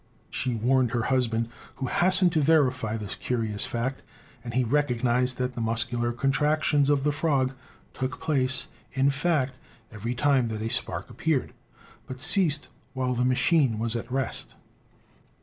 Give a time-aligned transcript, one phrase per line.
[0.31, 4.01] She warned her husband, who hastened to verify this curious fact,
[4.43, 7.53] and he recognised that the muscular contractions of the frog
[7.93, 9.53] took place, in fact,
[9.91, 11.53] every time that a spark appeared,
[12.07, 14.55] but ceased while the machine was at rest."